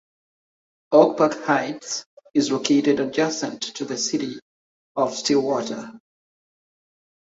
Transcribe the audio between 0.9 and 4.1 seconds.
Oak Park Heights is located adjacent to the